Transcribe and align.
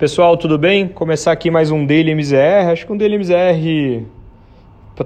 Pessoal, 0.00 0.34
tudo 0.34 0.56
bem? 0.56 0.88
Começar 0.88 1.30
aqui 1.30 1.50
mais 1.50 1.70
um 1.70 1.84
Daily 1.84 2.14
MZR. 2.14 2.70
Acho 2.72 2.86
que 2.86 2.92
um 2.94 2.96
Daily 2.96 3.16
MZR, 3.16 4.06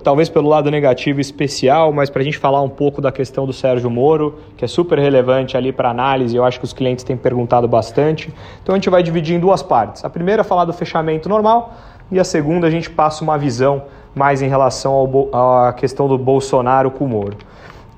talvez 0.05 0.29
pelo 0.29 0.49
lado 0.49 0.71
negativo 0.71 1.21
especial, 1.21 1.93
mas 1.93 2.09
para 2.09 2.23
a 2.23 2.25
gente 2.25 2.39
falar 2.39 2.63
um 2.63 2.69
pouco 2.69 3.01
da 3.01 3.11
questão 3.11 3.45
do 3.45 3.53
Sérgio 3.53 3.91
Moro, 3.91 4.39
que 4.57 4.65
é 4.65 4.69
super 4.69 4.97
relevante 5.01 5.57
ali 5.57 5.73
para 5.73 5.91
análise. 5.91 6.37
Eu 6.37 6.45
acho 6.45 6.61
que 6.61 6.65
os 6.65 6.73
clientes 6.73 7.03
têm 7.03 7.17
perguntado 7.17 7.67
bastante. 7.67 8.33
Então 8.63 8.73
a 8.73 8.79
gente 8.79 8.89
vai 8.89 9.03
dividir 9.03 9.35
em 9.35 9.41
duas 9.41 9.65
partes. 9.65 10.05
A 10.05 10.09
primeira 10.09 10.43
é 10.43 10.45
falar 10.45 10.65
do 10.65 10.73
fechamento 10.73 11.29
normal 11.29 11.75
e 12.13 12.21
a 12.21 12.25
segunda 12.25 12.69
a 12.69 12.71
gente 12.71 12.89
passa 12.89 13.25
uma 13.25 13.37
visão 13.37 13.83
mais 14.15 14.43
em 14.43 14.49
relação 14.49 15.29
à 15.33 15.73
questão 15.73 16.07
do 16.07 16.17
Bolsonaro 16.17 16.89
com 16.93 17.05
o 17.05 17.09
Moro. 17.09 17.37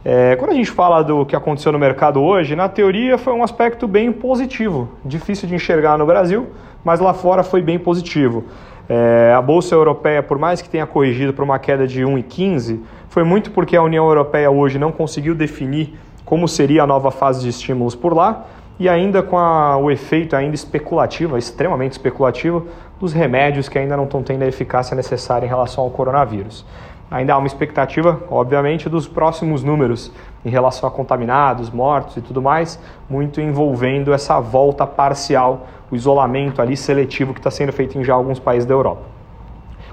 É, 0.09 0.36
quando 0.36 0.52
a 0.52 0.54
gente 0.54 0.70
fala 0.70 1.02
do 1.02 1.27
que 1.27 1.34
aconteceu 1.34 1.73
no 1.73 1.80
mercado 1.80 2.23
hoje, 2.23 2.55
na 2.55 2.68
teoria 2.68 3.18
foi 3.18 3.32
um 3.32 3.43
aspecto 3.43 3.88
bem 3.88 4.12
positivo, 4.12 4.88
difícil 5.05 5.48
de 5.48 5.56
enxergar 5.56 5.98
no 5.98 6.06
Brasil, 6.06 6.46
mas 6.84 7.01
lá 7.01 7.12
fora 7.12 7.42
foi 7.42 7.60
bem 7.60 7.77
positivo. 7.77 8.45
É, 8.88 9.34
a 9.37 9.42
Bolsa 9.42 9.74
Europeia, 9.74 10.23
por 10.23 10.38
mais 10.38 10.62
que 10.62 10.69
tenha 10.69 10.87
corrigido 10.87 11.32
para 11.32 11.45
uma 11.45 11.59
queda 11.59 11.88
de 11.88 12.02
1,15, 12.02 12.79
foi 13.09 13.24
muito 13.24 13.51
porque 13.51 13.77
a 13.77 13.82
União 13.82 14.06
Europeia 14.06 14.48
hoje 14.48 14.79
não 14.79 14.92
conseguiu 14.92 15.34
definir 15.34 15.98
como 16.24 16.46
seria 16.46 16.84
a 16.84 16.87
nova 16.87 17.10
fase 17.10 17.41
de 17.41 17.48
estímulos 17.48 17.96
por 17.96 18.15
lá 18.15 18.46
e 18.79 18.88
ainda 18.88 19.24
com 19.24 19.37
a, 19.37 19.77
o 19.77 19.91
efeito 19.91 20.37
ainda 20.37 20.54
especulativo, 20.54 21.37
extremamente 21.37 21.93
especulativo, 21.93 22.68
dos 23.01 23.12
remédios 23.12 23.68
que 23.68 23.77
ainda 23.77 23.96
não 23.96 24.04
estão 24.04 24.23
tendo 24.23 24.45
a 24.45 24.46
eficácia 24.46 24.95
necessária 24.95 25.46
em 25.46 25.48
relação 25.48 25.82
ao 25.82 25.91
coronavírus. 25.91 26.65
Ainda 27.10 27.34
há 27.34 27.38
uma 27.38 27.46
expectativa, 27.46 28.20
obviamente, 28.28 28.88
dos 28.88 29.06
próximos 29.06 29.62
números 29.62 30.12
em 30.45 30.51
relação 30.51 30.88
a 30.88 30.92
contaminados, 30.92 31.70
mortos 31.70 32.16
e 32.16 32.20
tudo 32.20 32.42
mais, 32.42 32.80
muito 33.09 33.41
envolvendo 33.41 34.12
essa 34.12 34.41
volta 34.41 34.87
parcial, 34.87 35.66
o 35.90 35.95
isolamento 35.95 36.60
ali 36.60 36.77
seletivo 36.77 37.32
que 37.32 37.38
está 37.38 37.51
sendo 37.51 37.73
feito 37.73 37.96
em 37.96 38.02
já 38.02 38.15
alguns 38.15 38.40
países 38.40 38.66
da 38.66 38.74
Europa. 38.74 39.02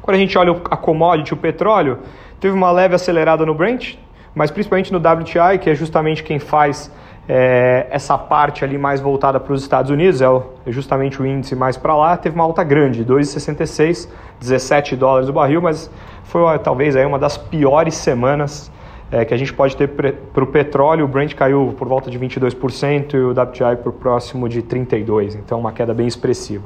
Quando 0.02 0.16
a 0.16 0.20
gente 0.20 0.38
olha 0.38 0.60
a 0.70 0.76
commodity, 0.76 1.34
o 1.34 1.38
petróleo, 1.38 2.00
teve 2.40 2.56
uma 2.56 2.72
leve 2.72 2.96
acelerada 2.96 3.46
no 3.46 3.54
Brent, 3.54 3.96
mas 4.34 4.50
principalmente 4.50 4.92
no 4.92 4.98
WTI, 4.98 5.60
que 5.62 5.70
é 5.70 5.76
justamente 5.76 6.24
quem 6.24 6.40
faz 6.40 6.92
é, 7.28 7.88
essa 7.90 8.18
parte 8.18 8.64
ali 8.66 8.78
mais 8.78 9.00
voltada 9.00 9.40
para 9.40 9.54
os 9.54 9.62
Estados 9.62 9.90
Unidos, 9.90 10.22
é, 10.22 10.26
é 10.26 10.72
justamente 10.72 11.22
o 11.22 11.26
índice 11.26 11.56
mais 11.56 11.78
para 11.78 11.96
lá, 11.96 12.18
teve 12.18 12.36
uma 12.36 12.44
alta 12.44 12.64
grande, 12.64 13.06
2,66, 13.06 14.10
17 14.40 14.96
dólares 14.96 15.30
o 15.30 15.34
barril, 15.34 15.62
mas 15.62 15.90
foi 16.26 16.60
talvez 16.60 16.96
aí 16.96 17.06
uma 17.06 17.20
das 17.20 17.38
piores 17.38 17.96
semanas 17.96 18.72
é, 19.12 19.24
que 19.24 19.34
a 19.34 19.38
gente 19.38 19.54
pode 19.54 19.78
ter 19.78 19.88
para 19.88 20.44
o 20.44 20.48
petróleo. 20.48 21.06
O 21.06 21.08
Brent 21.08 21.36
caiu 21.36 21.74
por 21.78 21.88
volta 21.88 22.10
de 22.10 22.20
22% 22.20 23.14
e 23.14 23.18
o 23.18 23.32
WTI 23.32 23.78
por 23.82 23.94
próximo 23.94 24.50
de 24.50 24.62
32%, 24.62 25.36
então 25.36 25.60
uma 25.60 25.72
queda 25.72 25.94
bem 25.94 26.08
expressiva. 26.08 26.64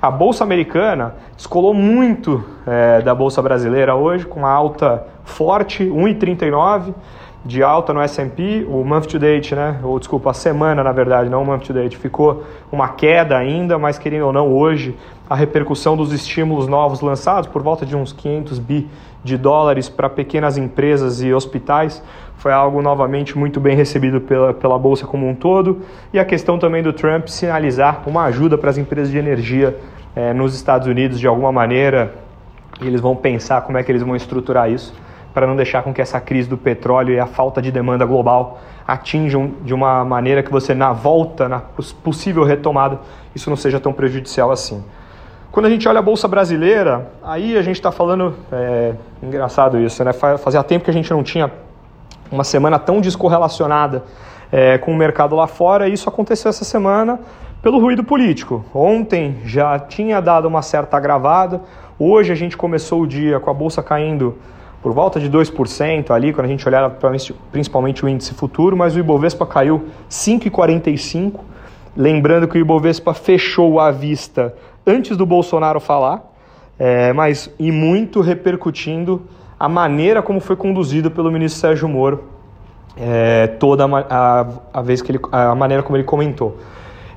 A 0.00 0.10
bolsa 0.10 0.44
americana 0.44 1.14
descolou 1.34 1.72
muito 1.72 2.44
é, 2.66 3.00
da 3.00 3.14
bolsa 3.14 3.40
brasileira 3.40 3.94
hoje, 3.94 4.26
com 4.26 4.40
uma 4.40 4.50
alta 4.50 5.06
forte, 5.24 5.84
1,39 5.84 6.94
de 7.46 7.62
alta 7.62 7.92
no 7.92 8.00
S&P, 8.00 8.66
o 8.68 8.84
month 8.84 9.06
to 9.06 9.18
date, 9.18 9.54
né, 9.54 9.78
ou 9.82 9.98
desculpa, 9.98 10.30
a 10.30 10.34
semana 10.34 10.82
na 10.82 10.92
verdade, 10.92 11.30
não 11.30 11.42
o 11.42 11.46
month 11.46 11.62
to 11.62 11.72
date, 11.72 11.96
ficou 11.96 12.44
uma 12.70 12.88
queda 12.88 13.36
ainda, 13.38 13.78
mas 13.78 13.98
querendo 13.98 14.26
ou 14.26 14.32
não, 14.32 14.52
hoje 14.52 14.96
a 15.30 15.34
repercussão 15.34 15.96
dos 15.96 16.12
estímulos 16.12 16.66
novos 16.66 17.00
lançados, 17.00 17.48
por 17.48 17.62
volta 17.62 17.86
de 17.86 17.96
uns 17.96 18.12
500 18.12 18.58
bi 18.58 18.88
de 19.22 19.36
dólares 19.36 19.88
para 19.88 20.08
pequenas 20.08 20.58
empresas 20.58 21.22
e 21.22 21.32
hospitais, 21.32 22.02
foi 22.36 22.52
algo 22.52 22.82
novamente 22.82 23.38
muito 23.38 23.60
bem 23.60 23.76
recebido 23.76 24.20
pela, 24.20 24.52
pela 24.52 24.78
Bolsa 24.78 25.06
como 25.06 25.28
um 25.28 25.34
todo, 25.34 25.80
e 26.12 26.18
a 26.18 26.24
questão 26.24 26.58
também 26.58 26.82
do 26.82 26.92
Trump 26.92 27.28
sinalizar 27.28 28.02
uma 28.06 28.24
ajuda 28.24 28.58
para 28.58 28.70
as 28.70 28.78
empresas 28.78 29.10
de 29.10 29.18
energia 29.18 29.76
eh, 30.14 30.32
nos 30.32 30.54
Estados 30.54 30.86
Unidos 30.86 31.18
de 31.18 31.26
alguma 31.26 31.50
maneira, 31.52 32.14
e 32.80 32.86
eles 32.86 33.00
vão 33.00 33.16
pensar 33.16 33.62
como 33.62 33.78
é 33.78 33.82
que 33.82 33.90
eles 33.90 34.02
vão 34.02 34.14
estruturar 34.14 34.70
isso 34.70 34.92
para 35.36 35.46
não 35.46 35.54
deixar 35.54 35.82
com 35.82 35.92
que 35.92 36.00
essa 36.00 36.18
crise 36.18 36.48
do 36.48 36.56
petróleo 36.56 37.12
e 37.12 37.20
a 37.20 37.26
falta 37.26 37.60
de 37.60 37.70
demanda 37.70 38.06
global 38.06 38.58
atinjam 38.88 39.52
de 39.62 39.74
uma 39.74 40.02
maneira 40.02 40.42
que 40.42 40.50
você, 40.50 40.72
na 40.72 40.94
volta, 40.94 41.46
na 41.46 41.60
possível 42.02 42.42
retomada, 42.42 43.00
isso 43.34 43.50
não 43.50 43.56
seja 43.56 43.78
tão 43.78 43.92
prejudicial 43.92 44.50
assim. 44.50 44.82
Quando 45.52 45.66
a 45.66 45.68
gente 45.68 45.86
olha 45.86 45.98
a 45.98 46.02
Bolsa 46.02 46.26
Brasileira, 46.26 47.10
aí 47.22 47.54
a 47.54 47.60
gente 47.60 47.76
está 47.76 47.92
falando, 47.92 48.34
é, 48.50 48.94
engraçado 49.22 49.78
isso, 49.78 50.02
né? 50.02 50.14
Fazia 50.14 50.62
tempo 50.62 50.86
que 50.86 50.90
a 50.90 50.94
gente 50.94 51.10
não 51.10 51.22
tinha 51.22 51.52
uma 52.32 52.42
semana 52.42 52.78
tão 52.78 53.02
descorrelacionada 53.02 54.04
é, 54.50 54.78
com 54.78 54.90
o 54.90 54.96
mercado 54.96 55.36
lá 55.36 55.46
fora, 55.46 55.86
e 55.86 55.92
isso 55.92 56.08
aconteceu 56.08 56.48
essa 56.48 56.64
semana 56.64 57.20
pelo 57.60 57.78
ruído 57.78 58.02
político. 58.02 58.64
Ontem 58.74 59.36
já 59.44 59.78
tinha 59.78 60.18
dado 60.18 60.48
uma 60.48 60.62
certa 60.62 60.96
agravada, 60.96 61.60
hoje 61.98 62.32
a 62.32 62.34
gente 62.34 62.56
começou 62.56 63.02
o 63.02 63.06
dia 63.06 63.38
com 63.38 63.50
a 63.50 63.54
Bolsa 63.54 63.82
caindo 63.82 64.38
por 64.86 64.92
volta 64.92 65.18
de 65.18 65.28
2% 65.28 66.12
ali, 66.12 66.32
quando 66.32 66.44
a 66.44 66.48
gente 66.48 66.64
olhar 66.68 66.88
principalmente 67.50 68.04
o 68.04 68.08
índice 68.08 68.32
futuro, 68.34 68.76
mas 68.76 68.94
o 68.94 69.00
Ibovespa 69.00 69.44
caiu 69.44 69.86
5,45%. 70.08 71.40
Lembrando 71.96 72.46
que 72.46 72.56
o 72.56 72.60
Ibovespa 72.60 73.12
fechou 73.12 73.80
à 73.80 73.90
vista 73.90 74.54
antes 74.86 75.16
do 75.16 75.26
Bolsonaro 75.26 75.80
falar, 75.80 76.22
é, 76.78 77.12
mas 77.12 77.52
e 77.58 77.72
muito 77.72 78.20
repercutindo 78.20 79.22
a 79.58 79.68
maneira 79.68 80.22
como 80.22 80.38
foi 80.38 80.54
conduzido 80.54 81.10
pelo 81.10 81.32
ministro 81.32 81.60
Sérgio 81.60 81.88
Moro, 81.88 82.22
é, 82.96 83.48
toda 83.58 83.86
a, 83.86 84.06
a, 84.08 84.46
a, 84.72 84.82
vez 84.82 85.02
que 85.02 85.10
ele, 85.10 85.20
a 85.32 85.52
maneira 85.56 85.82
como 85.82 85.96
ele 85.96 86.04
comentou. 86.04 86.58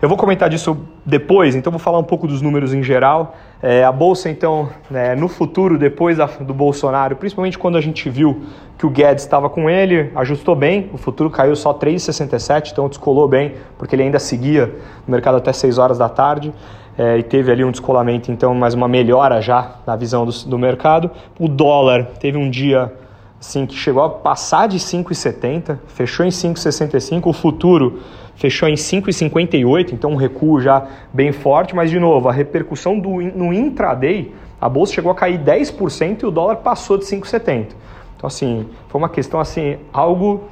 Eu 0.01 0.07
vou 0.07 0.17
comentar 0.17 0.49
disso 0.49 0.77
depois, 1.05 1.55
então 1.55 1.69
vou 1.71 1.79
falar 1.79 1.99
um 1.99 2.03
pouco 2.03 2.25
dos 2.25 2.41
números 2.41 2.73
em 2.73 2.81
geral. 2.81 3.35
É, 3.61 3.83
a 3.83 3.91
bolsa, 3.91 4.29
então, 4.29 4.69
né, 4.89 5.13
no 5.13 5.27
futuro, 5.27 5.77
depois 5.77 6.15
da, 6.15 6.25
do 6.25 6.53
Bolsonaro, 6.53 7.17
principalmente 7.17 7.57
quando 7.57 7.77
a 7.77 7.81
gente 7.81 8.09
viu 8.09 8.43
que 8.77 8.85
o 8.85 8.89
Guedes 8.89 9.25
estava 9.25 9.49
com 9.49 9.69
ele, 9.69 10.09
ajustou 10.15 10.55
bem, 10.55 10.89
o 10.93 10.97
futuro 10.97 11.29
caiu 11.29 11.53
só 11.53 11.73
3,67, 11.73 12.71
então 12.71 12.87
descolou 12.87 13.27
bem, 13.27 13.55
porque 13.77 13.93
ele 13.93 14.03
ainda 14.03 14.19
seguia 14.19 14.67
no 15.05 15.11
mercado 15.11 15.35
até 15.35 15.51
6 15.51 15.77
horas 15.77 15.97
da 15.97 16.07
tarde. 16.07 16.53
É, 16.97 17.17
e 17.17 17.23
teve 17.23 17.51
ali 17.51 17.65
um 17.65 17.71
descolamento, 17.71 18.31
então, 18.31 18.53
mais 18.55 18.73
uma 18.73 18.87
melhora 18.87 19.41
já 19.41 19.75
na 19.85 19.97
visão 19.97 20.25
do, 20.25 20.31
do 20.31 20.57
mercado. 20.57 21.11
O 21.37 21.49
dólar 21.49 22.05
teve 22.19 22.37
um 22.37 22.49
dia 22.49 22.93
assim, 23.39 23.65
que 23.65 23.75
chegou 23.75 24.03
a 24.03 24.09
passar 24.09 24.67
de 24.67 24.77
5,70, 24.77 25.77
fechou 25.87 26.25
em 26.25 26.29
5,65. 26.29 27.27
O 27.27 27.33
futuro 27.33 27.99
fechou 28.35 28.67
em 28.67 28.75
5,58, 28.75 29.93
então 29.93 30.11
um 30.11 30.15
recuo 30.15 30.59
já 30.61 30.85
bem 31.13 31.31
forte, 31.31 31.75
mas 31.75 31.89
de 31.89 31.99
novo, 31.99 32.29
a 32.29 32.31
repercussão 32.31 32.99
do, 32.99 33.21
no 33.21 33.53
intraday, 33.53 34.33
a 34.59 34.67
bolsa 34.67 34.93
chegou 34.93 35.11
a 35.11 35.15
cair 35.15 35.39
10% 35.39 36.23
e 36.23 36.25
o 36.25 36.31
dólar 36.31 36.57
passou 36.57 36.97
de 36.97 37.05
5,70. 37.05 37.67
Então 38.15 38.27
assim, 38.27 38.67
foi 38.87 38.99
uma 38.99 39.09
questão 39.09 39.39
assim, 39.39 39.77
algo 39.93 40.43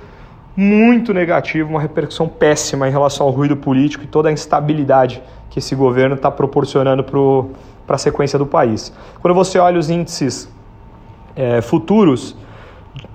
muito 0.55 1.13
negativo, 1.13 1.69
uma 1.69 1.79
repercussão 1.81 2.27
péssima 2.27 2.87
em 2.87 2.91
relação 2.91 3.27
ao 3.27 3.31
ruído 3.31 3.55
político 3.55 4.03
e 4.03 4.07
toda 4.07 4.29
a 4.29 4.31
instabilidade 4.31 5.21
que 5.49 5.59
esse 5.59 5.75
governo 5.75 6.15
está 6.15 6.31
proporcionando 6.31 7.03
para 7.03 7.95
a 7.95 7.97
sequência 7.97 8.39
do 8.39 8.45
país. 8.45 8.91
Quando 9.21 9.33
você 9.33 9.59
olha 9.59 9.77
os 9.77 9.89
índices 9.89 10.49
é, 11.35 11.61
futuros, 11.61 12.35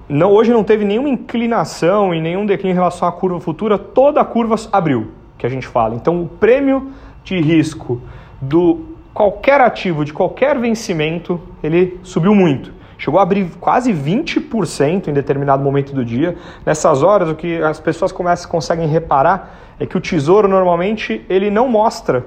não, 0.09 0.31
hoje 0.33 0.53
não 0.53 0.65
teve 0.65 0.85
nenhuma 0.85 1.09
inclinação 1.09 2.15
e 2.15 2.21
nenhum 2.21 2.45
declínio 2.45 2.73
em 2.73 2.77
relação 2.77 3.07
à 3.07 3.13
curva 3.13 3.41
futura, 3.41 3.79
toda 3.79 4.21
a 4.21 4.25
curva 4.25 4.57
abriu, 4.71 5.13
que 5.39 5.47
a 5.47 5.49
gente 5.49 5.67
fala. 5.67 5.95
Então, 5.95 6.23
o 6.23 6.29
prêmio 6.29 6.93
de 7.25 7.41
risco 7.41 8.01
do 8.41 8.93
qualquer 9.15 9.61
ativo, 9.61 10.05
de 10.05 10.13
qualquer 10.13 10.59
vencimento, 10.59 11.41
ele 11.63 11.99
subiu 12.03 12.35
muito. 12.35 12.73
Chegou 12.99 13.19
a 13.19 13.23
abrir 13.23 13.51
quase 13.61 13.93
20% 13.93 15.09
em 15.09 15.13
determinado 15.13 15.63
momento 15.63 15.93
do 15.93 16.05
dia. 16.05 16.37
Nessas 16.65 17.03
horas, 17.03 17.29
o 17.29 17.35
que 17.35 17.61
as 17.61 17.81
pessoas 17.81 18.13
começam, 18.13 18.51
conseguem 18.51 18.87
reparar 18.87 19.59
é 19.81 19.87
que 19.87 19.97
o 19.97 20.01
tesouro 20.01 20.47
normalmente 20.47 21.25
ele 21.29 21.51
não 21.51 21.69
mostra 21.69 22.25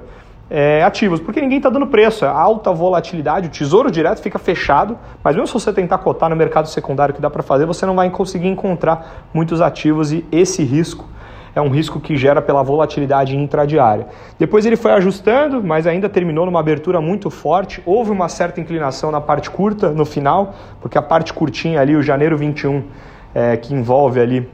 é, 0.49 0.83
ativos, 0.83 1.19
porque 1.19 1.41
ninguém 1.41 1.57
está 1.57 1.69
dando 1.69 1.87
preço, 1.87 2.23
é 2.23 2.27
alta 2.27 2.71
volatilidade, 2.71 3.47
o 3.47 3.51
tesouro 3.51 3.89
direto 3.89 4.21
fica 4.21 4.37
fechado, 4.37 4.97
mas 5.23 5.35
mesmo 5.35 5.47
se 5.47 5.53
você 5.53 5.73
tentar 5.73 5.97
cotar 5.99 6.29
no 6.29 6.35
mercado 6.35 6.67
secundário 6.67 7.13
que 7.13 7.21
dá 7.21 7.29
para 7.29 7.41
fazer, 7.41 7.65
você 7.65 7.85
não 7.85 7.95
vai 7.95 8.09
conseguir 8.09 8.47
encontrar 8.47 9.25
muitos 9.33 9.61
ativos 9.61 10.11
e 10.11 10.25
esse 10.31 10.63
risco 10.63 11.05
é 11.55 11.61
um 11.61 11.69
risco 11.69 12.01
que 12.01 12.17
gera 12.17 12.41
pela 12.41 12.61
volatilidade 12.61 13.35
intradiária. 13.35 14.07
Depois 14.37 14.65
ele 14.65 14.75
foi 14.75 14.91
ajustando, 14.91 15.63
mas 15.63 15.87
ainda 15.87 16.09
terminou 16.09 16.45
numa 16.45 16.59
abertura 16.59 16.99
muito 16.99 17.29
forte. 17.29 17.81
Houve 17.85 18.11
uma 18.11 18.27
certa 18.27 18.59
inclinação 18.59 19.09
na 19.09 19.21
parte 19.21 19.49
curta 19.49 19.89
no 19.91 20.03
final, 20.03 20.53
porque 20.81 20.97
a 20.97 21.01
parte 21.01 21.31
curtinha 21.33 21.79
ali, 21.79 21.95
o 21.95 22.03
janeiro 22.03 22.37
21, 22.37 22.83
é, 23.33 23.55
que 23.55 23.73
envolve 23.73 24.19
ali 24.19 24.49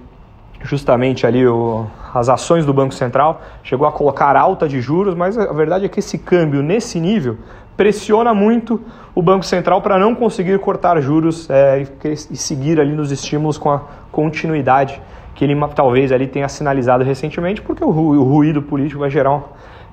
justamente 0.63 1.25
ali 1.25 1.45
o, 1.47 1.85
as 2.13 2.29
ações 2.29 2.65
do 2.65 2.73
Banco 2.73 2.93
Central, 2.93 3.41
chegou 3.63 3.87
a 3.87 3.91
colocar 3.91 4.35
alta 4.35 4.67
de 4.67 4.81
juros, 4.81 5.15
mas 5.15 5.37
a 5.37 5.53
verdade 5.53 5.85
é 5.85 5.89
que 5.89 5.99
esse 5.99 6.17
câmbio 6.17 6.61
nesse 6.61 6.99
nível 6.99 7.37
pressiona 7.75 8.33
muito 8.33 8.81
o 9.15 9.21
Banco 9.21 9.45
Central 9.45 9.81
para 9.81 9.97
não 9.97 10.13
conseguir 10.13 10.59
cortar 10.59 11.01
juros 11.01 11.49
é, 11.49 11.83
e, 12.03 12.11
e 12.11 12.37
seguir 12.37 12.79
ali 12.79 12.93
nos 12.93 13.11
estímulos 13.11 13.57
com 13.57 13.71
a 13.71 13.81
continuidade 14.11 15.01
que 15.33 15.45
ele 15.45 15.59
talvez 15.73 16.11
ali 16.11 16.27
tenha 16.27 16.47
sinalizado 16.47 17.03
recentemente, 17.03 17.61
porque 17.61 17.83
o, 17.83 17.89
ruído 17.89 18.61
político 18.61 18.99
vai 18.99 19.09
gerar 19.09 19.41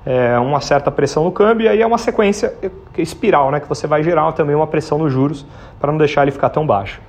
é, 0.05 0.37
uma 0.37 0.61
certa 0.61 0.91
pressão 0.91 1.23
no 1.23 1.31
câmbio, 1.31 1.65
e 1.65 1.67
aí 1.67 1.81
é 1.81 1.87
uma 1.87 1.97
sequência 1.97 2.53
espiral, 2.97 3.49
né, 3.49 3.59
que 3.59 3.67
você 3.67 3.87
vai 3.87 4.03
gerar 4.03 4.31
também 4.33 4.55
uma 4.55 4.67
pressão 4.67 4.99
nos 4.99 5.11
juros 5.11 5.45
para 5.79 5.91
não 5.91 5.97
deixar 5.97 6.21
ele 6.21 6.31
ficar 6.31 6.49
tão 6.49 6.67
baixo. 6.67 7.01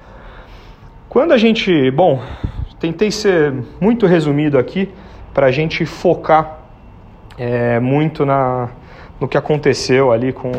Quando 1.08 1.32
a 1.32 1.36
gente, 1.36 1.90
bom, 1.90 2.20
tentei 2.80 3.10
ser 3.10 3.52
muito 3.78 4.06
resumido 4.06 4.58
aqui 4.58 4.88
para 5.34 5.46
a 5.46 5.50
gente 5.50 5.84
focar 5.84 6.60
é, 7.38 7.78
muito 7.78 8.24
na, 8.24 8.70
no 9.20 9.28
que 9.28 9.36
aconteceu 9.36 10.10
ali 10.10 10.32
com, 10.32 10.50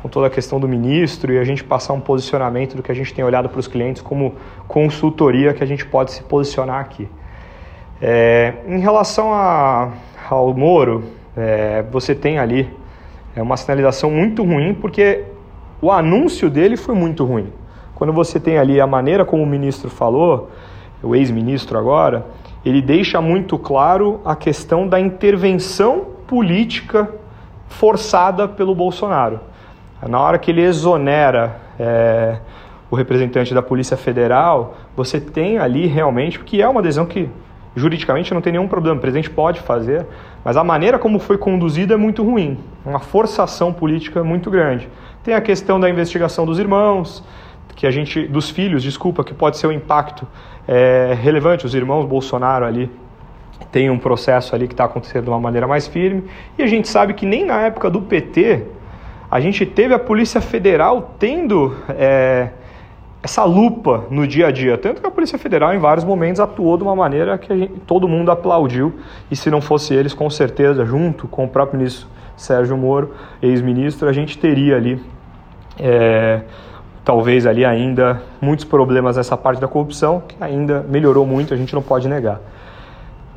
com 0.00 0.08
toda 0.08 0.28
a 0.28 0.30
questão 0.30 0.60
do 0.60 0.68
ministro 0.68 1.32
e 1.32 1.38
a 1.38 1.44
gente 1.44 1.64
passar 1.64 1.92
um 1.94 2.00
posicionamento 2.00 2.76
do 2.76 2.82
que 2.82 2.92
a 2.92 2.94
gente 2.94 3.12
tem 3.12 3.24
olhado 3.24 3.48
para 3.48 3.58
os 3.58 3.66
clientes 3.66 4.00
como 4.00 4.36
consultoria 4.68 5.52
que 5.52 5.62
a 5.62 5.66
gente 5.66 5.84
pode 5.84 6.12
se 6.12 6.22
posicionar 6.22 6.80
aqui. 6.80 7.08
É, 8.00 8.54
em 8.66 8.78
relação 8.78 9.34
a, 9.34 9.90
ao 10.30 10.54
Moro, 10.54 11.02
é, 11.36 11.84
você 11.90 12.14
tem 12.14 12.38
ali 12.38 12.70
é 13.34 13.42
uma 13.42 13.56
sinalização 13.56 14.10
muito 14.10 14.44
ruim 14.44 14.74
porque 14.74 15.24
o 15.82 15.90
anúncio 15.90 16.48
dele 16.48 16.76
foi 16.76 16.94
muito 16.94 17.24
ruim. 17.24 17.52
Quando 17.96 18.12
você 18.12 18.38
tem 18.38 18.58
ali 18.58 18.80
a 18.80 18.86
maneira 18.86 19.24
como 19.24 19.42
o 19.42 19.46
ministro 19.46 19.90
falou, 19.90 20.50
o 21.02 21.14
ex-ministro 21.14 21.78
agora, 21.78 22.26
ele 22.64 22.82
deixa 22.82 23.20
muito 23.20 23.56
claro 23.58 24.20
a 24.24 24.34
questão 24.34 24.86
da 24.86 24.98
intervenção 24.98 26.06
política 26.26 27.08
forçada 27.68 28.48
pelo 28.48 28.74
Bolsonaro. 28.74 29.40
Na 30.06 30.20
hora 30.20 30.38
que 30.38 30.50
ele 30.50 30.62
exonera 30.62 31.56
é, 31.78 32.38
o 32.90 32.96
representante 32.96 33.54
da 33.54 33.62
Polícia 33.62 33.96
Federal, 33.96 34.76
você 34.96 35.20
tem 35.20 35.58
ali 35.58 35.86
realmente, 35.86 36.38
que 36.40 36.62
é 36.62 36.68
uma 36.68 36.82
decisão 36.82 37.06
que 37.06 37.28
juridicamente 37.74 38.34
não 38.34 38.40
tem 38.40 38.52
nenhum 38.52 38.68
problema, 38.68 38.96
o 38.96 39.00
presidente 39.00 39.30
pode 39.30 39.60
fazer, 39.60 40.06
mas 40.44 40.56
a 40.56 40.64
maneira 40.64 40.98
como 40.98 41.18
foi 41.18 41.38
conduzida 41.38 41.94
é 41.94 41.96
muito 41.96 42.24
ruim, 42.24 42.58
uma 42.84 42.98
forçação 42.98 43.72
política 43.72 44.24
muito 44.24 44.50
grande. 44.50 44.88
Tem 45.22 45.34
a 45.34 45.40
questão 45.40 45.78
da 45.78 45.88
investigação 45.88 46.44
dos 46.44 46.58
irmãos, 46.58 47.22
que 47.78 47.86
a 47.86 47.92
gente, 47.92 48.26
dos 48.26 48.50
filhos, 48.50 48.82
desculpa, 48.82 49.22
que 49.22 49.32
pode 49.32 49.56
ser 49.56 49.68
um 49.68 49.72
impacto 49.72 50.26
é, 50.66 51.16
relevante. 51.22 51.64
Os 51.64 51.76
irmãos 51.76 52.04
Bolsonaro 52.04 52.64
ali 52.64 52.90
tem 53.70 53.88
um 53.88 53.96
processo 53.96 54.52
ali 54.52 54.66
que 54.66 54.74
está 54.74 54.82
acontecendo 54.82 55.22
de 55.22 55.30
uma 55.30 55.38
maneira 55.38 55.64
mais 55.64 55.86
firme. 55.86 56.24
E 56.58 56.62
a 56.64 56.66
gente 56.66 56.88
sabe 56.88 57.14
que 57.14 57.24
nem 57.24 57.46
na 57.46 57.60
época 57.60 57.88
do 57.88 58.02
PT 58.02 58.64
a 59.30 59.38
gente 59.38 59.64
teve 59.64 59.94
a 59.94 59.98
Polícia 59.98 60.40
Federal 60.40 61.14
tendo 61.20 61.76
é, 61.90 62.48
essa 63.22 63.44
lupa 63.44 64.06
no 64.10 64.26
dia 64.26 64.48
a 64.48 64.50
dia. 64.50 64.76
Tanto 64.76 65.00
que 65.00 65.06
a 65.06 65.10
Polícia 65.12 65.38
Federal, 65.38 65.72
em 65.72 65.78
vários 65.78 66.04
momentos, 66.04 66.40
atuou 66.40 66.76
de 66.76 66.82
uma 66.82 66.96
maneira 66.96 67.38
que 67.38 67.56
gente, 67.56 67.74
todo 67.86 68.08
mundo 68.08 68.32
aplaudiu. 68.32 68.92
E 69.30 69.36
se 69.36 69.52
não 69.52 69.60
fosse 69.60 69.94
eles, 69.94 70.12
com 70.12 70.28
certeza, 70.28 70.84
junto 70.84 71.28
com 71.28 71.44
o 71.44 71.48
próprio 71.48 71.78
ministro 71.78 72.08
Sérgio 72.36 72.76
Moro, 72.76 73.14
ex-ministro, 73.40 74.08
a 74.08 74.12
gente 74.12 74.36
teria 74.36 74.74
ali. 74.74 75.00
É, 75.78 76.40
talvez 77.08 77.46
ali 77.46 77.64
ainda 77.64 78.20
muitos 78.38 78.66
problemas 78.66 79.16
nessa 79.16 79.34
parte 79.34 79.58
da 79.58 79.66
corrupção, 79.66 80.22
que 80.28 80.36
ainda 80.38 80.84
melhorou 80.86 81.24
muito, 81.24 81.54
a 81.54 81.56
gente 81.56 81.74
não 81.74 81.80
pode 81.80 82.06
negar. 82.06 82.38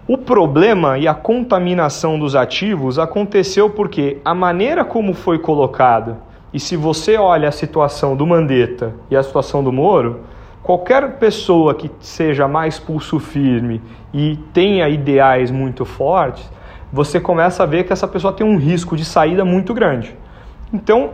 O 0.05 0.17
problema 0.17 0.97
e 0.97 1.07
a 1.07 1.13
contaminação 1.13 2.19
dos 2.19 2.35
ativos 2.35 2.99
aconteceu 2.99 3.69
porque 3.69 4.17
a 4.25 4.35
maneira 4.35 4.83
como 4.83 5.13
foi 5.13 5.39
colocado, 5.39 6.17
e 6.53 6.59
se 6.59 6.75
você 6.75 7.15
olha 7.15 7.47
a 7.47 7.51
situação 7.53 8.13
do 8.13 8.27
Mandetta 8.27 8.93
e 9.09 9.15
a 9.15 9.23
situação 9.23 9.63
do 9.63 9.71
Moro, 9.71 10.19
qualquer 10.61 11.17
pessoa 11.17 11.73
que 11.73 11.89
seja 12.01 12.49
mais 12.49 12.77
pulso 12.77 13.21
firme 13.21 13.81
e 14.13 14.37
tenha 14.51 14.89
ideais 14.89 15.49
muito 15.49 15.85
fortes, 15.85 16.51
você 16.91 17.21
começa 17.21 17.63
a 17.63 17.65
ver 17.65 17.85
que 17.85 17.93
essa 17.93 18.05
pessoa 18.05 18.33
tem 18.33 18.45
um 18.45 18.57
risco 18.57 18.97
de 18.97 19.05
saída 19.05 19.45
muito 19.45 19.73
grande. 19.73 20.13
Então, 20.73 21.11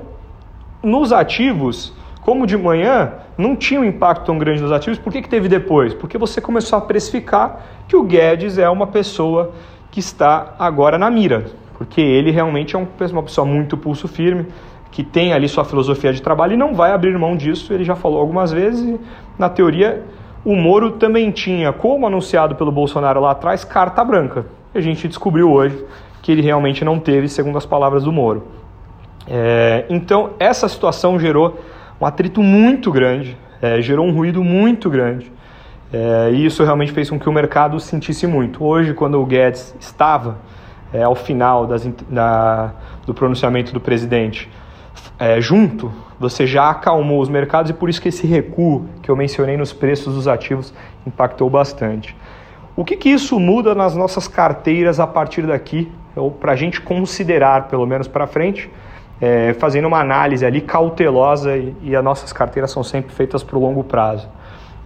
nos 0.81 1.13
ativos, 1.13 1.93
como 2.27 2.45
de 2.45 2.57
manhã 2.57 3.13
não 3.37 3.55
tinha 3.55 3.79
um 3.79 3.85
impacto 3.85 4.25
tão 4.25 4.37
grande 4.37 4.61
nos 4.61 4.69
ativos, 4.69 4.99
por 4.99 5.13
que, 5.13 5.21
que 5.21 5.29
teve 5.29 5.47
depois? 5.47 5.93
Porque 5.93 6.17
você 6.17 6.41
começou 6.41 6.77
a 6.77 6.81
precificar 6.81 7.65
que 7.87 7.95
o 7.95 8.03
Guedes 8.03 8.57
é 8.57 8.67
uma 8.67 8.85
pessoa 8.85 9.53
que 9.89 10.01
está 10.01 10.53
agora 10.59 10.97
na 10.97 11.09
mira, 11.09 11.45
porque 11.77 12.01
ele 12.01 12.29
realmente 12.29 12.75
é 12.75 12.79
uma 12.79 13.23
pessoa 13.23 13.47
muito 13.47 13.77
pulso 13.77 14.09
firme, 14.09 14.45
que 14.91 15.05
tem 15.05 15.31
ali 15.31 15.47
sua 15.47 15.63
filosofia 15.63 16.11
de 16.11 16.21
trabalho 16.21 16.55
e 16.55 16.57
não 16.57 16.73
vai 16.73 16.91
abrir 16.91 17.17
mão 17.17 17.37
disso, 17.37 17.73
ele 17.73 17.85
já 17.85 17.95
falou 17.95 18.19
algumas 18.19 18.51
vezes, 18.51 18.99
na 19.39 19.47
teoria 19.47 20.03
o 20.43 20.53
Moro 20.53 20.91
também 20.91 21.31
tinha, 21.31 21.71
como 21.71 22.05
anunciado 22.07 22.55
pelo 22.55 22.73
Bolsonaro 22.73 23.21
lá 23.21 23.31
atrás, 23.31 23.63
carta 23.63 24.03
branca. 24.03 24.45
E 24.75 24.77
a 24.77 24.81
gente 24.81 25.07
descobriu 25.07 25.49
hoje 25.49 25.81
que 26.21 26.33
ele 26.33 26.41
realmente 26.41 26.83
não 26.83 26.99
teve, 26.99 27.29
segundo 27.29 27.57
as 27.57 27.65
palavras 27.65 28.03
do 28.03 28.11
Moro. 28.11 28.43
É, 29.25 29.85
então, 29.89 30.31
essa 30.37 30.67
situação 30.67 31.17
gerou 31.17 31.57
um 31.99 32.05
atrito 32.05 32.41
muito 32.41 32.91
grande, 32.91 33.37
é, 33.61 33.81
gerou 33.81 34.05
um 34.05 34.11
ruído 34.11 34.43
muito 34.43 34.89
grande. 34.89 35.31
É, 35.91 36.31
e 36.31 36.45
isso 36.45 36.63
realmente 36.63 36.91
fez 36.91 37.09
com 37.09 37.19
que 37.19 37.29
o 37.29 37.31
mercado 37.31 37.79
sentisse 37.79 38.27
muito. 38.27 38.63
Hoje, 38.63 38.93
quando 38.93 39.19
o 39.19 39.25
Guedes 39.25 39.73
estava 39.79 40.37
é, 40.93 41.03
ao 41.03 41.15
final 41.15 41.65
das, 41.65 41.85
da, 42.09 42.73
do 43.05 43.13
pronunciamento 43.13 43.73
do 43.73 43.79
presidente 43.79 44.49
é, 45.19 45.39
junto, 45.39 45.91
você 46.19 46.45
já 46.45 46.69
acalmou 46.69 47.21
os 47.21 47.29
mercados 47.29 47.71
e 47.71 47.73
por 47.73 47.89
isso 47.89 48.01
que 48.01 48.09
esse 48.09 48.27
recuo 48.27 48.85
que 49.01 49.09
eu 49.09 49.15
mencionei 49.15 49.55
nos 49.55 49.71
preços 49.71 50.13
dos 50.13 50.27
ativos 50.27 50.73
impactou 51.05 51.49
bastante. 51.49 52.15
O 52.75 52.85
que, 52.85 52.95
que 52.95 53.09
isso 53.09 53.39
muda 53.39 53.73
nas 53.73 53.95
nossas 53.95 54.27
carteiras 54.27 54.99
a 54.99 55.07
partir 55.07 55.47
daqui, 55.47 55.91
ou 56.15 56.29
para 56.29 56.51
a 56.51 56.55
gente 56.55 56.79
considerar, 56.81 57.67
pelo 57.69 57.85
menos 57.87 58.07
para 58.07 58.27
frente? 58.27 58.69
É, 59.19 59.53
fazendo 59.53 59.87
uma 59.87 59.99
análise 59.99 60.45
ali 60.45 60.61
cautelosa 60.61 61.57
e, 61.57 61.75
e 61.81 61.95
as 61.95 62.03
nossas 62.03 62.31
carteiras 62.31 62.71
são 62.71 62.83
sempre 62.83 63.13
feitas 63.13 63.43
para 63.43 63.57
o 63.57 63.61
longo 63.61 63.83
prazo. 63.83 64.27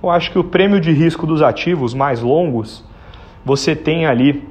Eu 0.01 0.09
acho 0.09 0.31
que 0.31 0.39
o 0.39 0.43
prêmio 0.43 0.79
de 0.79 0.91
risco 0.91 1.27
dos 1.27 1.41
ativos 1.41 1.93
mais 1.93 2.21
longos, 2.21 2.83
você 3.45 3.75
tem 3.75 4.05
ali, 4.05 4.47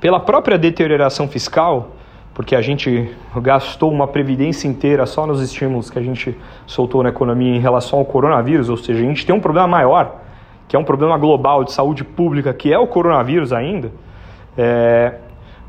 pela 0.00 0.20
própria 0.20 0.58
deterioração 0.58 1.28
fiscal, 1.28 1.92
porque 2.34 2.56
a 2.56 2.60
gente 2.60 3.10
gastou 3.36 3.90
uma 3.90 4.08
previdência 4.08 4.66
inteira 4.66 5.06
só 5.06 5.26
nos 5.26 5.40
estímulos 5.40 5.90
que 5.90 5.98
a 5.98 6.02
gente 6.02 6.36
soltou 6.66 7.02
na 7.02 7.10
economia 7.10 7.54
em 7.54 7.60
relação 7.60 7.98
ao 7.98 8.04
coronavírus, 8.04 8.68
ou 8.68 8.76
seja, 8.76 9.00
a 9.00 9.02
gente 9.02 9.24
tem 9.24 9.34
um 9.34 9.40
problema 9.40 9.68
maior, 9.68 10.20
que 10.66 10.74
é 10.74 10.78
um 10.78 10.84
problema 10.84 11.16
global 11.18 11.64
de 11.64 11.72
saúde 11.72 12.04
pública, 12.04 12.52
que 12.52 12.72
é 12.72 12.78
o 12.78 12.86
coronavírus 12.86 13.52
ainda. 13.52 13.92
É, 14.56 15.14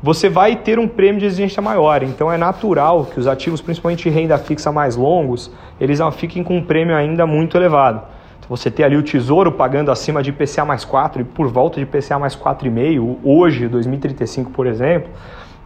você 0.04 0.28
vai 0.28 0.54
ter 0.54 0.78
um 0.78 0.86
prêmio 0.86 1.18
de 1.18 1.24
exigência 1.24 1.62
maior. 1.62 2.02
Então 2.02 2.30
é 2.30 2.36
natural 2.36 3.06
que 3.06 3.18
os 3.18 3.26
ativos, 3.26 3.62
principalmente 3.62 4.10
renda 4.10 4.36
fixa 4.36 4.70
mais 4.70 4.96
longos, 4.96 5.50
eles 5.80 5.98
fiquem 6.12 6.44
com 6.44 6.58
um 6.58 6.62
prêmio 6.62 6.94
ainda 6.94 7.26
muito 7.26 7.56
elevado. 7.56 8.02
Então, 8.38 8.54
você 8.54 8.70
ter 8.70 8.84
ali 8.84 8.98
o 8.98 9.02
Tesouro 9.02 9.50
pagando 9.50 9.90
acima 9.90 10.22
de 10.22 10.28
IPCA 10.28 10.62
mais 10.62 10.84
4 10.84 11.22
e 11.22 11.24
por 11.24 11.48
volta 11.48 11.76
de 11.76 11.84
IPCA 11.84 12.18
mais 12.18 12.36
4,5, 12.36 13.16
hoje, 13.24 13.66
2035, 13.66 14.50
por 14.50 14.66
exemplo, 14.66 15.10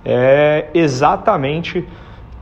é 0.04 0.68
exatamente 0.72 1.84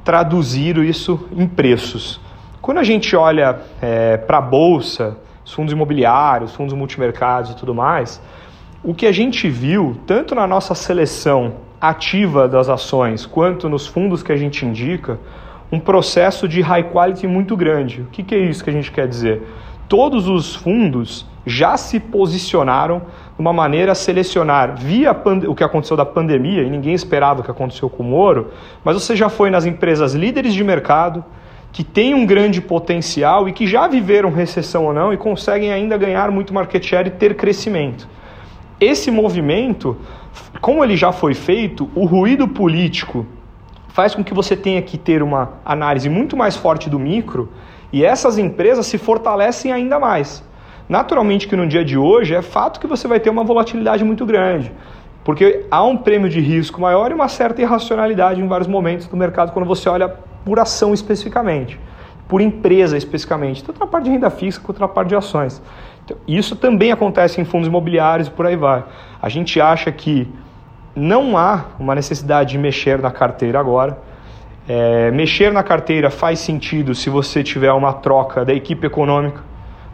traduzir 0.05 0.77
isso 0.77 1.27
em 1.33 1.47
preços. 1.47 2.21
Quando 2.61 2.77
a 2.77 2.85
gente 2.85 3.17
olha 3.17 3.61
é, 3.81 4.19
para 4.19 4.37
a 4.37 4.43
Bolsa, 4.43 5.17
os 5.43 5.55
fundos 5.55 5.73
imobiliários, 5.73 6.55
fundos 6.55 6.75
multimercados 6.75 7.53
e 7.53 7.57
tudo 7.57 7.75
mais, 7.75 8.21
o 8.85 8.93
que 8.93 9.07
a 9.07 9.13
gente 9.13 9.49
viu, 9.49 9.97
tanto 10.07 10.35
na 10.35 10.47
nossa 10.47 10.75
seleção 10.75 11.65
ativa 11.81 12.49
das 12.49 12.69
ações, 12.69 13.27
quanto 13.27 13.69
nos 13.69 13.87
fundos 13.87 14.23
que 14.23 14.33
a 14.33 14.37
gente 14.37 14.65
indica, 14.65 15.19
um 15.71 15.81
processo 15.81 16.49
de 16.49 16.61
high 16.61 16.85
quality 16.85 17.27
muito 17.27 17.57
grande. 17.57 18.03
O 18.03 18.07
que, 18.07 18.23
que 18.23 18.35
é 18.35 18.39
isso 18.39 18.63
que 18.63 18.71
a 18.71 18.73
gente 18.73 18.91
quer 18.91 19.09
dizer? 19.09 19.43
Todos 19.89 20.29
os 20.29 20.55
fundos 20.55 21.27
já 21.45 21.77
se 21.77 22.01
posicionaram 22.01 22.99
de 22.99 23.41
uma 23.41 23.53
maneira 23.53 23.93
a 23.93 23.95
selecionar 23.95 24.75
via 24.77 25.17
o 25.47 25.55
que 25.55 25.63
aconteceu 25.63 25.97
da 25.97 26.05
pandemia, 26.05 26.63
e 26.63 26.71
ninguém 26.71 26.95
esperava 26.95 27.41
o 27.41 27.45
que 27.45 27.51
aconteceu 27.51 27.89
com 27.89 28.05
o 28.05 28.13
ouro, 28.13 28.51
mas 28.83 28.95
você 28.95 29.15
já 29.15 29.29
foi 29.29 29.51
nas 29.51 29.65
empresas 29.65 30.13
líderes 30.15 30.55
de 30.55 30.65
mercado, 30.65 31.25
que 31.73 31.85
têm 31.85 32.15
um 32.15 32.25
grande 32.25 32.61
potencial 32.61 33.49
e 33.49 33.53
que 33.53 33.67
já 33.67 33.87
viveram 33.87 34.31
recessão 34.31 34.87
ou 34.87 34.95
não 34.95 35.13
e 35.13 35.17
conseguem 35.17 35.73
ainda 35.73 35.97
ganhar 35.99 36.31
muito 36.31 36.55
market 36.55 36.83
share 36.83 37.09
e 37.09 37.11
ter 37.11 37.37
crescimento. 37.37 38.09
Esse 38.81 39.11
movimento 39.11 39.97
como 40.61 40.83
ele 40.83 40.97
já 40.97 41.13
foi 41.13 41.35
feito, 41.35 41.89
o 41.95 42.05
ruído 42.05 42.49
político 42.49 43.27
faz 43.89 44.15
com 44.15 44.23
que 44.23 44.35
você 44.35 44.57
tenha 44.57 44.83
que 44.83 44.99
ter 44.99 45.23
uma 45.23 45.55
análise 45.65 46.09
muito 46.09 46.37
mais 46.37 46.57
forte 46.57 46.91
do 46.91 46.99
micro 46.99 47.51
e 47.93 48.05
essas 48.05 48.37
empresas 48.39 48.87
se 48.87 48.99
fortalecem 48.99 49.73
ainda 49.73 49.99
mais. 49.99 50.45
Naturalmente 50.89 51.49
que 51.49 51.57
no 51.57 51.67
dia 51.67 51.85
de 51.85 51.97
hoje 51.97 52.35
é 52.35 52.43
fato 52.43 52.79
que 52.79 52.87
você 52.87 53.09
vai 53.09 53.19
ter 53.19 53.31
uma 53.31 53.43
volatilidade 53.43 54.05
muito 54.05 54.25
grande, 54.27 54.73
porque 55.25 55.65
há 55.71 55.83
um 55.83 55.97
prêmio 55.97 56.29
de 56.29 56.41
risco 56.41 56.81
maior 56.81 57.11
e 57.11 57.15
uma 57.15 57.29
certa 57.29 57.63
irracionalidade 57.63 58.41
em 58.41 58.47
vários 58.47 58.69
momentos 58.69 59.07
do 59.07 59.17
mercado 59.17 59.53
quando 59.53 59.67
você 59.67 59.89
olha 59.89 60.09
por 60.45 60.59
ação 60.61 60.95
especificamente, 60.95 61.81
por 62.29 62.41
empresa 62.41 62.97
especificamente, 62.97 63.63
tanto 63.63 63.79
na 63.79 63.87
parte 63.87 64.05
de 64.05 64.11
renda 64.11 64.31
fixa 64.31 64.61
quanto 64.61 64.81
na 64.81 64.89
parte 64.89 65.09
de 65.09 65.17
ações. 65.17 65.63
Então, 66.05 66.17
isso 66.27 66.57
também 66.57 66.93
acontece 66.93 67.41
em 67.41 67.45
fundos 67.45 67.69
imobiliários 67.69 68.29
e 68.29 68.31
por 68.31 68.47
aí 68.47 68.57
vai. 68.57 68.85
A 69.21 69.29
gente 69.29 69.61
acha 69.61 69.91
que 69.91 70.29
não 70.95 71.37
há 71.37 71.67
uma 71.79 71.95
necessidade 71.95 72.53
de 72.53 72.59
mexer 72.59 72.99
na 73.01 73.11
carteira 73.11 73.61
agora. 73.61 73.99
É, 74.69 75.11
mexer 75.11 75.53
na 75.53 75.63
carteira 75.63 76.11
faz 76.11 76.41
sentido 76.41 76.95
se 76.95 77.11
você 77.11 77.43
tiver 77.45 77.71
uma 77.73 77.93
troca 77.93 78.45
da 78.45 78.53
equipe 78.53 78.87
econômica, 78.87 79.43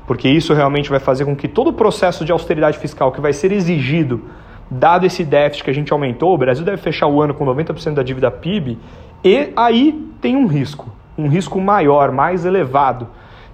porque 0.06 0.28
isso 0.28 0.54
realmente 0.54 0.88
vai 0.88 1.00
fazer 1.00 1.24
com 1.24 1.36
que 1.36 1.48
todo 1.48 1.68
o 1.68 1.72
processo 1.72 2.24
de 2.24 2.32
austeridade 2.32 2.78
fiscal 2.78 3.12
que 3.12 3.20
vai 3.20 3.32
ser 3.32 3.52
exigido, 3.52 4.22
dado 4.70 5.04
esse 5.04 5.24
déficit 5.24 5.64
que 5.64 5.70
a 5.70 5.74
gente 5.74 5.92
aumentou, 5.92 6.34
o 6.34 6.38
Brasil 6.38 6.64
deve 6.64 6.78
fechar 6.78 7.06
o 7.06 7.20
ano 7.20 7.34
com 7.34 7.44
90% 7.44 7.94
da 7.94 8.02
dívida 8.02 8.30
PIB, 8.30 8.78
e 9.22 9.52
aí 9.54 10.08
tem 10.20 10.36
um 10.36 10.46
risco, 10.46 10.88
um 11.16 11.28
risco 11.28 11.60
maior, 11.60 12.10
mais 12.12 12.44
elevado. 12.44 13.08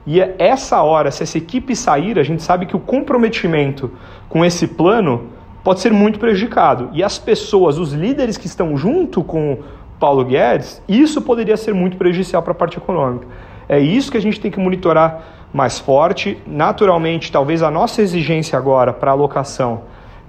E 0.06 0.20
é 0.20 0.34
essa 0.38 0.82
hora, 0.82 1.10
se 1.10 1.22
essa 1.22 1.38
equipe 1.38 1.76
sair, 1.76 2.18
a 2.18 2.22
gente 2.22 2.42
sabe 2.42 2.66
que 2.66 2.76
o 2.76 2.80
comprometimento 2.80 3.90
com 4.28 4.44
esse 4.44 4.66
plano 4.66 5.26
pode 5.62 5.80
ser 5.80 5.92
muito 5.92 6.18
prejudicado. 6.18 6.88
E 6.92 7.02
as 7.02 7.18
pessoas, 7.18 7.78
os 7.78 7.92
líderes 7.92 8.36
que 8.36 8.46
estão 8.46 8.76
junto 8.76 9.22
com 9.22 9.58
Paulo 10.00 10.24
Guedes, 10.24 10.82
isso 10.88 11.20
poderia 11.20 11.56
ser 11.56 11.74
muito 11.74 11.96
prejudicial 11.96 12.42
para 12.42 12.52
a 12.52 12.54
parte 12.54 12.78
econômica. 12.78 13.26
É 13.68 13.78
isso 13.78 14.10
que 14.10 14.16
a 14.16 14.20
gente 14.22 14.40
tem 14.40 14.50
que 14.50 14.58
monitorar 14.58 15.22
mais 15.52 15.78
forte. 15.78 16.38
Naturalmente, 16.46 17.30
talvez 17.30 17.62
a 17.62 17.70
nossa 17.70 18.00
exigência 18.00 18.58
agora 18.58 18.92
para 18.92 19.10
alocação 19.10 19.82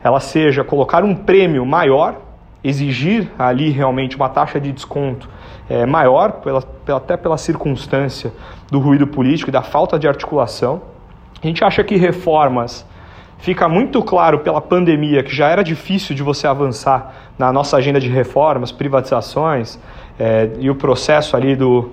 ela 0.04 0.20
seja 0.20 0.64
colocar 0.64 1.04
um 1.04 1.14
prêmio 1.14 1.66
maior, 1.66 2.22
exigir 2.64 3.30
ali 3.38 3.70
realmente 3.70 4.16
uma 4.16 4.30
taxa 4.30 4.60
de 4.60 4.72
desconto 4.72 5.30
é, 5.70 5.86
maior, 5.86 6.34
pela, 6.34 6.62
pela, 6.62 6.98
até 6.98 7.16
pela 7.16 7.38
circunstância 7.38 8.34
do 8.70 8.80
ruído 8.80 9.08
político 9.08 9.50
e 9.50 9.54
da 9.54 9.62
falta 9.62 9.98
de 9.98 10.08
articulação. 10.08 10.82
A 11.42 11.46
gente 11.46 11.64
acha 11.64 11.84
que 11.84 11.96
reformas 11.96 12.86
fica 13.38 13.70
muito 13.70 14.04
claro 14.04 14.40
pela 14.40 14.60
pandemia 14.60 15.24
que 15.24 15.34
já 15.34 15.48
era 15.48 15.64
difícil 15.64 16.16
de 16.16 16.22
você 16.22 16.46
avançar 16.48 17.14
na 17.38 17.54
nossa 17.54 17.78
agenda 17.78 18.00
de 18.00 18.10
reformas, 18.10 18.72
privatizações 18.72 19.80
é, 20.20 20.50
e 20.60 20.70
o 20.70 20.76
processo 20.76 21.38
ali 21.38 21.56
do 21.56 21.92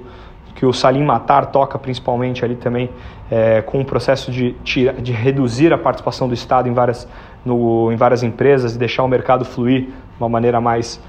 que 0.56 0.64
o 0.64 0.73
Salim 0.73 1.04
Matar 1.04 1.46
toca 1.46 1.78
principalmente 1.78 2.44
ali 2.44 2.56
também 2.56 2.90
é, 3.30 3.61
com 3.61 3.80
o 3.80 3.85
processo 3.85 4.32
de, 4.32 4.56
de 4.62 5.12
reduzir 5.12 5.73
a 5.73 5.78
participação 5.78 6.26
do 6.26 6.35
Estado 6.35 6.66
em 6.66 6.73
várias, 6.73 7.06
no, 7.44 7.92
em 7.92 7.96
várias 7.96 8.23
empresas 8.23 8.75
e 8.75 8.78
deixar 8.78 9.04
o 9.04 9.08
mercado 9.08 9.44
fluir 9.44 9.90
uma 10.18 10.28
maneira 10.28 10.61
mais 10.61 11.00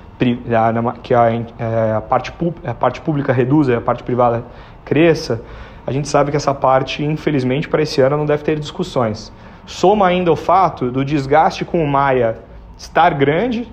que 1.04 1.14
a, 1.14 1.32
é, 1.32 1.94
a, 1.96 2.02
parte, 2.02 2.34
a 2.66 2.74
parte 2.74 3.02
pública 3.02 3.32
reduza 3.32 3.72
e 3.72 3.76
a 3.76 3.82
parte 3.82 4.04
privada 4.04 4.46
cresça, 4.84 5.42
a 5.86 5.92
gente 5.92 6.08
sabe 6.08 6.32
que 6.32 6.38
essa 6.38 6.54
parte, 6.54 7.04
infelizmente, 7.04 7.70
para 7.70 7.82
esse 7.82 8.02
ano 8.02 8.18
não 8.18 8.26
deve 8.26 8.44
ter 8.44 8.60
discussões. 8.60 9.32
Soma 9.66 10.08
ainda 10.08 10.32
o 10.32 10.36
fato 10.36 10.90
do 10.92 11.06
desgaste 11.06 11.64
com 11.64 11.84
o 11.84 11.88
Maia 11.88 12.40
estar 12.78 13.14
grande 13.14 13.72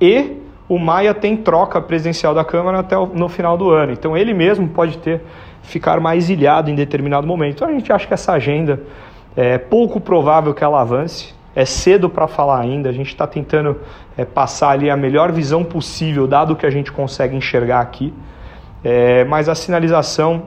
e 0.00 0.36
o 0.68 0.78
Maia 0.78 1.12
tem 1.14 1.36
troca 1.36 1.80
presidencial 1.80 2.34
da 2.34 2.44
Câmara 2.44 2.78
até 2.80 2.94
no 2.96 3.28
final 3.28 3.56
do 3.56 3.70
ano. 3.70 3.92
Então 3.92 4.16
ele 4.16 4.32
mesmo 4.34 4.68
pode 4.68 4.98
ter 4.98 5.22
ficar 5.62 5.98
mais 6.00 6.30
ilhado 6.30 6.70
em 6.70 6.74
determinado 6.74 7.26
momento. 7.26 7.56
Então 7.56 7.68
a 7.68 7.72
gente 7.72 7.92
acha 7.92 8.06
que 8.06 8.14
essa 8.14 8.32
agenda 8.32 8.80
é 9.36 9.58
pouco 9.58 10.00
provável 10.00 10.54
que 10.54 10.62
ela 10.62 10.80
avance. 10.80 11.34
É 11.54 11.64
cedo 11.64 12.08
para 12.08 12.26
falar 12.26 12.60
ainda. 12.60 12.88
A 12.88 12.92
gente 12.92 13.08
está 13.08 13.26
tentando 13.26 13.80
é, 14.16 14.24
passar 14.24 14.70
ali 14.70 14.90
a 14.90 14.96
melhor 14.96 15.32
visão 15.32 15.64
possível, 15.64 16.26
dado 16.26 16.52
o 16.52 16.56
que 16.56 16.66
a 16.66 16.70
gente 16.70 16.92
consegue 16.92 17.36
enxergar 17.36 17.80
aqui. 17.80 18.12
É, 18.82 19.24
mas 19.24 19.48
a 19.48 19.54
sinalização, 19.54 20.44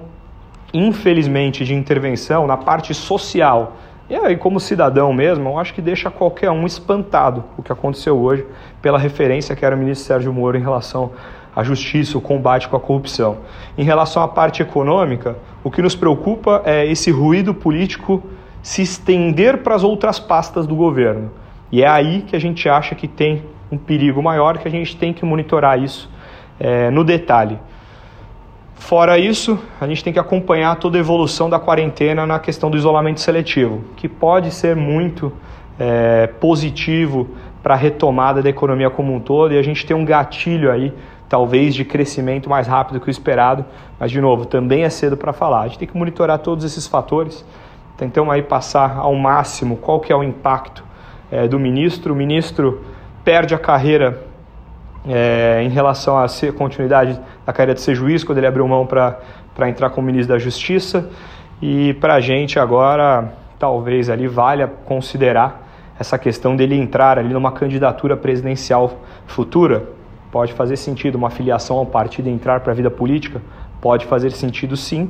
infelizmente, 0.73 1.65
de 1.65 1.73
intervenção 1.73 2.47
na 2.47 2.57
parte 2.57 2.93
social 2.93 3.73
e 4.09 4.15
aí, 4.15 4.35
como 4.35 4.59
cidadão 4.59 5.13
mesmo, 5.13 5.49
eu 5.49 5.57
acho 5.57 5.73
que 5.73 5.81
deixa 5.81 6.11
qualquer 6.11 6.51
um 6.51 6.65
espantado 6.65 7.45
o 7.57 7.63
que 7.63 7.71
aconteceu 7.71 8.17
hoje 8.17 8.45
pela 8.81 8.99
referência 8.99 9.55
que 9.55 9.65
era 9.65 9.75
o 9.75 9.79
ministro 9.79 10.05
Sérgio 10.05 10.33
Moro 10.33 10.57
em 10.57 10.61
relação 10.61 11.11
à 11.55 11.63
justiça, 11.63 12.17
o 12.17 12.21
combate 12.21 12.67
com 12.67 12.75
a 12.75 12.79
corrupção. 12.79 13.37
Em 13.77 13.83
relação 13.83 14.21
à 14.21 14.27
parte 14.27 14.61
econômica, 14.61 15.37
o 15.63 15.71
que 15.71 15.81
nos 15.81 15.95
preocupa 15.95 16.61
é 16.65 16.85
esse 16.85 17.11
ruído 17.11 17.53
político 17.53 18.21
se 18.63 18.81
estender 18.81 19.57
para 19.57 19.75
as 19.75 19.83
outras 19.83 20.19
pastas 20.19 20.65
do 20.65 20.75
governo. 20.75 21.29
E 21.71 21.83
é 21.83 21.87
aí 21.87 22.21
que 22.21 22.35
a 22.35 22.39
gente 22.39 22.67
acha 22.67 22.95
que 22.95 23.07
tem 23.07 23.43
um 23.71 23.77
perigo 23.77 24.23
maior, 24.23 24.57
que 24.57 24.67
a 24.67 24.71
gente 24.71 24.95
tem 24.95 25.13
que 25.13 25.25
monitorar 25.25 25.79
isso 25.79 26.09
é, 26.59 26.89
no 26.89 27.03
detalhe. 27.03 27.59
Fora 28.75 29.17
isso, 29.17 29.59
a 29.79 29.87
gente 29.87 30.03
tem 30.03 30.13
que 30.13 30.19
acompanhar 30.19 30.75
toda 30.77 30.97
a 30.97 30.99
evolução 30.99 31.49
da 31.49 31.59
quarentena 31.59 32.25
na 32.25 32.39
questão 32.39 32.69
do 32.69 32.77
isolamento 32.77 33.21
seletivo, 33.21 33.83
que 33.95 34.07
pode 34.07 34.51
ser 34.51 34.75
muito 34.75 35.31
é, 35.79 36.27
positivo 36.27 37.29
para 37.61 37.73
a 37.75 37.77
retomada 37.77 38.41
da 38.41 38.49
economia 38.49 38.89
como 38.89 39.13
um 39.13 39.19
todo 39.19 39.53
e 39.53 39.57
a 39.57 39.61
gente 39.61 39.85
tem 39.85 39.95
um 39.95 40.03
gatilho 40.03 40.71
aí, 40.71 40.93
talvez, 41.29 41.73
de 41.73 41.85
crescimento 41.85 42.49
mais 42.49 42.67
rápido 42.67 42.99
que 42.99 43.07
o 43.07 43.11
esperado, 43.11 43.65
mas, 43.99 44.11
de 44.11 44.19
novo, 44.19 44.45
também 44.45 44.83
é 44.83 44.89
cedo 44.89 45.15
para 45.15 45.31
falar. 45.33 45.61
A 45.61 45.67
gente 45.67 45.79
tem 45.79 45.87
que 45.87 45.97
monitorar 45.97 46.39
todos 46.39 46.65
esses 46.65 46.85
fatores, 46.85 47.45
tentamos 47.97 48.33
aí 48.33 48.41
passar 48.41 48.97
ao 48.97 49.15
máximo 49.15 49.77
qual 49.77 49.99
que 49.99 50.11
é 50.11 50.15
o 50.15 50.23
impacto 50.23 50.83
é, 51.31 51.47
do 51.47 51.59
ministro. 51.59 52.13
O 52.13 52.15
ministro 52.15 52.83
perde 53.23 53.55
a 53.55 53.59
carreira 53.59 54.21
é, 55.07 55.61
em 55.63 55.69
relação 55.69 56.17
à 56.17 56.27
continuidade 56.57 57.19
da 57.45 57.51
carreira 57.51 57.73
de 57.73 57.81
ser 57.81 57.95
juiz, 57.95 58.23
quando 58.23 58.37
ele 58.37 58.47
abriu 58.47 58.67
mão 58.67 58.85
para 58.85 59.69
entrar 59.69 59.89
como 59.89 60.07
ministro 60.07 60.33
da 60.33 60.39
Justiça. 60.39 61.09
E 61.61 61.93
para 61.95 62.15
a 62.15 62.19
gente 62.19 62.59
agora, 62.59 63.33
talvez 63.57 64.09
ali 64.09 64.27
valha 64.27 64.67
considerar 64.67 65.63
essa 65.99 66.17
questão 66.17 66.55
dele 66.55 66.75
entrar 66.75 67.17
ali 67.19 67.33
numa 67.33 67.51
candidatura 67.51 68.17
presidencial 68.17 68.99
futura. 69.25 69.87
Pode 70.31 70.53
fazer 70.53 70.75
sentido 70.75 71.15
uma 71.15 71.29
filiação 71.29 71.77
ao 71.77 71.85
partido 71.85 72.27
entrar 72.27 72.61
para 72.61 72.71
a 72.71 72.75
vida 72.75 72.89
política? 72.89 73.41
Pode 73.79 74.05
fazer 74.05 74.31
sentido 74.31 74.75
sim. 74.75 75.09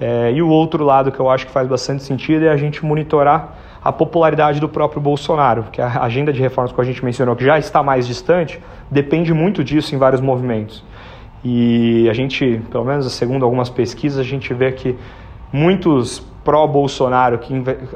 É, 0.00 0.32
e 0.32 0.42
o 0.42 0.48
outro 0.48 0.84
lado 0.84 1.10
que 1.10 1.18
eu 1.18 1.30
acho 1.30 1.46
que 1.46 1.52
faz 1.52 1.66
bastante 1.66 2.02
sentido 2.02 2.44
é 2.44 2.50
a 2.50 2.56
gente 2.56 2.84
monitorar 2.84 3.56
a 3.82 3.92
popularidade 3.92 4.60
do 4.60 4.68
próprio 4.68 5.00
Bolsonaro, 5.00 5.64
que 5.70 5.80
a 5.80 6.02
agenda 6.02 6.32
de 6.32 6.40
reformas 6.40 6.72
que 6.72 6.80
a 6.80 6.84
gente 6.84 7.04
mencionou, 7.04 7.36
que 7.36 7.44
já 7.44 7.58
está 7.58 7.82
mais 7.82 8.06
distante, 8.06 8.60
depende 8.90 9.32
muito 9.32 9.62
disso 9.62 9.94
em 9.94 9.98
vários 9.98 10.20
movimentos. 10.20 10.82
E 11.44 12.08
a 12.10 12.12
gente, 12.12 12.60
pelo 12.70 12.84
menos 12.84 13.10
segundo 13.12 13.44
algumas 13.44 13.70
pesquisas, 13.70 14.18
a 14.18 14.24
gente 14.24 14.52
vê 14.52 14.72
que 14.72 14.96
muitos 15.52 16.26
pró-Bolsonaro, 16.46 17.38
que 17.38 17.52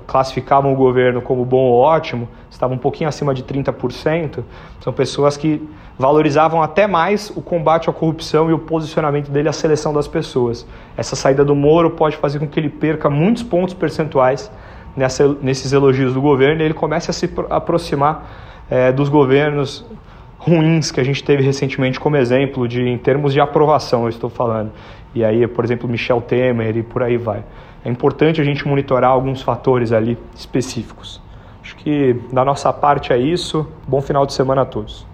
classificavam 0.08 0.72
o 0.72 0.76
governo 0.76 1.22
como 1.22 1.44
bom 1.44 1.62
ou 1.62 1.78
ótimo, 1.78 2.28
estavam 2.50 2.74
um 2.74 2.78
pouquinho 2.80 3.08
acima 3.08 3.32
de 3.32 3.44
30%, 3.44 4.42
são 4.80 4.92
pessoas 4.92 5.36
que 5.36 5.62
valorizavam 5.96 6.60
até 6.60 6.88
mais 6.88 7.30
o 7.36 7.40
combate 7.40 7.88
à 7.88 7.92
corrupção 7.92 8.50
e 8.50 8.52
o 8.52 8.58
posicionamento 8.58 9.30
dele 9.30 9.48
à 9.48 9.52
seleção 9.52 9.92
das 9.92 10.08
pessoas. 10.08 10.66
Essa 10.96 11.14
saída 11.14 11.44
do 11.44 11.54
Moro 11.54 11.90
pode 11.90 12.16
fazer 12.16 12.40
com 12.40 12.48
que 12.48 12.58
ele 12.58 12.68
perca 12.68 13.08
muitos 13.08 13.44
pontos 13.44 13.72
percentuais 13.72 14.50
nessa, 14.96 15.28
nesses 15.40 15.72
elogios 15.72 16.12
do 16.12 16.20
governo 16.20 16.60
e 16.60 16.64
ele 16.64 16.74
comece 16.74 17.08
a 17.08 17.14
se 17.14 17.32
aproximar 17.48 18.28
é, 18.68 18.90
dos 18.90 19.08
governos 19.08 19.86
ruins 20.38 20.90
que 20.90 20.98
a 20.98 21.04
gente 21.04 21.22
teve 21.22 21.42
recentemente 21.42 22.00
como 22.00 22.16
exemplo 22.16 22.66
de 22.66 22.82
em 22.82 22.98
termos 22.98 23.32
de 23.32 23.40
aprovação, 23.40 24.04
eu 24.04 24.08
estou 24.08 24.30
falando. 24.30 24.72
E 25.14 25.24
aí, 25.24 25.46
por 25.46 25.64
exemplo, 25.64 25.88
Michel 25.88 26.20
Temer 26.20 26.76
e 26.76 26.82
por 26.82 27.02
aí 27.02 27.16
vai. 27.16 27.44
É 27.84 27.88
importante 27.88 28.40
a 28.40 28.44
gente 28.44 28.66
monitorar 28.66 29.10
alguns 29.10 29.42
fatores 29.42 29.92
ali 29.92 30.18
específicos. 30.34 31.20
Acho 31.62 31.76
que 31.76 32.14
da 32.32 32.44
nossa 32.44 32.72
parte 32.72 33.12
é 33.12 33.18
isso. 33.18 33.66
Bom 33.86 34.00
final 34.00 34.24
de 34.24 34.32
semana 34.32 34.62
a 34.62 34.64
todos. 34.64 35.09